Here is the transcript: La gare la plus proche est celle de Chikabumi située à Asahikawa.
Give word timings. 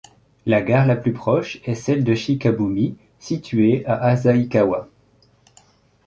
La 0.47 0.63
gare 0.63 0.87
la 0.87 0.95
plus 0.95 1.13
proche 1.13 1.61
est 1.63 1.75
celle 1.75 2.03
de 2.03 2.15
Chikabumi 2.15 2.97
située 3.19 3.85
à 3.85 3.93
Asahikawa. 3.97 4.89